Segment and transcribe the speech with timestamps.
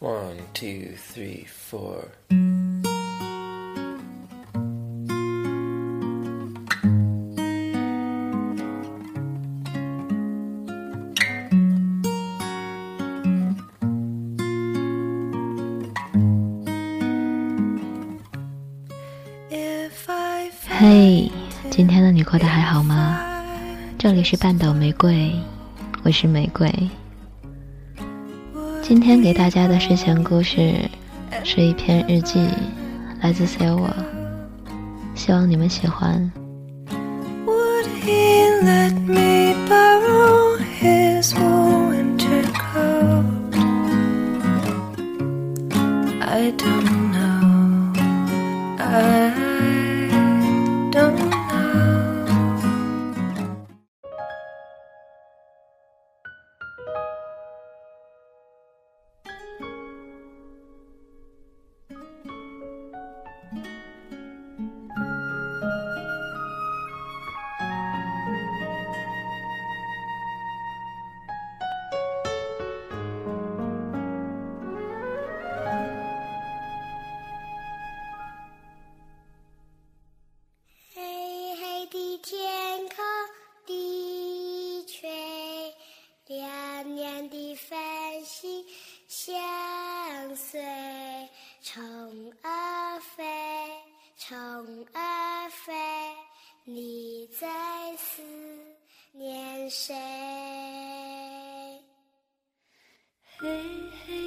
[0.00, 2.04] One, two, three, four.
[20.68, 21.28] 嘿，
[21.70, 23.18] 今天的你过得还好吗？
[23.98, 25.32] 这里是半岛玫瑰，
[26.04, 26.72] 我是玫瑰。
[28.88, 30.74] 今天给大家的睡前故事
[31.44, 32.48] 是一篇日记，
[33.20, 33.94] 来自 s i l v a
[35.14, 36.32] 希望你们喜欢。
[41.20, 41.68] 虫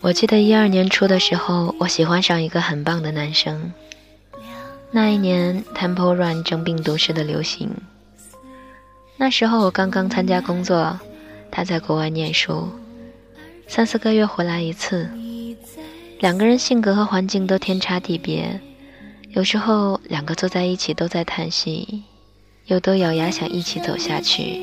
[0.00, 3.72] 我记得一二年初的时候，我喜欢上一个很棒的男生。
[4.90, 7.70] 那一年，Temple Run 正病毒式的流行。
[9.16, 10.98] 那时候我刚刚参加工作，
[11.50, 12.68] 他在国外念书，
[13.66, 15.08] 三四个月回来一次。
[16.18, 18.60] 两个人性格和环境都天差地别，
[19.30, 22.02] 有时候两个坐在一起都在叹息，
[22.66, 24.60] 又都咬牙想一起走下去。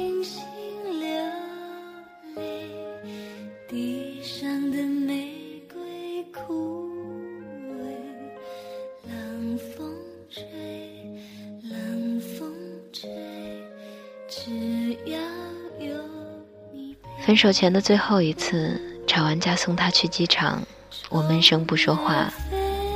[17.26, 20.62] 分手前的最后一次，吵完架送他去机场。
[21.10, 22.32] 我闷声不说话，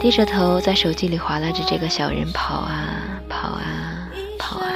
[0.01, 2.97] 低着头在手机里划拉着这个小人跑啊
[3.29, 4.71] 跑啊跑啊。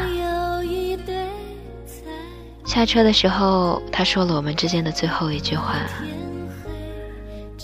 [2.65, 5.75] 下车的时候，他说了我们之间的最后一句话。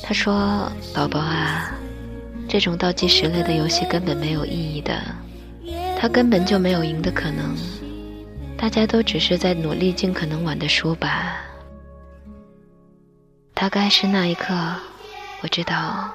[0.02, 1.72] 他说：“宝宝啊，
[2.48, 5.00] 这种倒计时类的游戏根本没有意义的，
[6.00, 7.56] 他根本就没有赢的可能，
[8.58, 11.38] 大家都只是在努力尽可能晚的输吧。”
[13.64, 14.54] 大概是那一刻。
[15.40, 16.10] 我知道，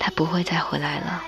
[0.00, 1.22] 他不会再回来了。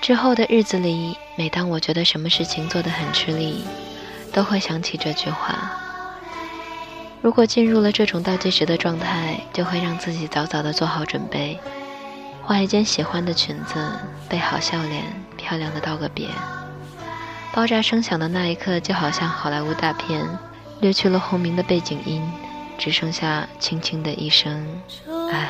[0.00, 3.64] 之后的日子里，每当我觉得什么事情做得很吃力，
[4.32, 5.83] 都会想起这句话。
[7.24, 11.58] 如果进入了这种倒计时的状态，就会让自己早早的做好准备。
[12.42, 13.90] 换一件喜欢的裙子，
[14.28, 15.02] 备好笑脸，
[15.34, 16.28] 漂亮的道个别。
[17.54, 20.22] 爆炸声响的那一刻，就好像好莱坞大片，
[20.80, 22.22] 略去了轰鸣的背景音，
[22.76, 24.62] 只剩下轻轻的一声
[25.32, 25.48] “唉”。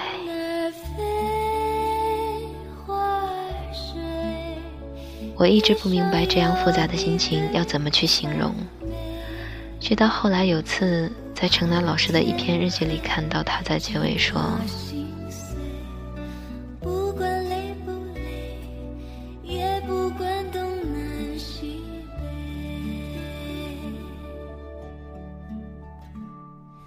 [5.34, 8.54] 我一直不明白这样复杂的心情要怎么去形容，
[9.80, 11.10] 直到后来有次
[11.44, 14.58] 在城南老师的一篇日记里看到他在结尾说。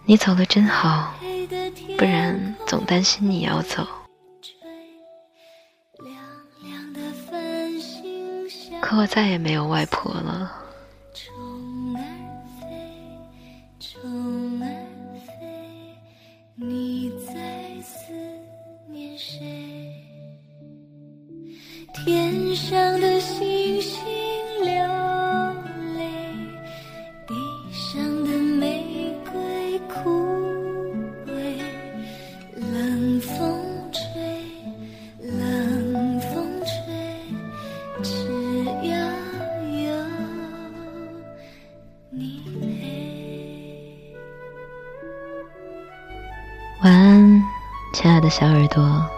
[0.03, 1.13] 你走了真好，
[1.95, 3.87] 不然总担心你要走。
[8.81, 10.51] 可我再也没有外婆了。
[22.07, 24.01] 天上的星星
[24.63, 24.71] 流
[25.97, 26.07] 泪
[27.27, 27.35] 地
[27.69, 30.09] 上的玫瑰枯
[31.27, 31.33] 萎
[32.55, 33.61] 冷风
[33.91, 34.01] 吹
[35.19, 36.71] 冷风吹
[38.01, 38.09] 只
[38.87, 38.97] 要
[39.83, 39.91] 有
[42.09, 44.15] 你陪
[46.81, 47.43] 晚安
[47.91, 49.16] 亲爱的小耳朵。